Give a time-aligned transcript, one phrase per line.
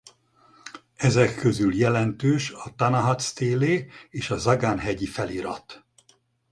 [0.95, 5.85] Ezek közül jelentős a Tanahat-sztélé és a Zagan-hegyi felirat.